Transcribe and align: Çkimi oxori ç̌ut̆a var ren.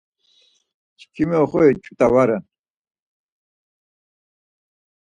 Çkimi 0.99 1.35
oxori 1.43 1.73
ç̌ut̆a 1.83 2.07
var 2.13 2.27
ren. 2.29 2.43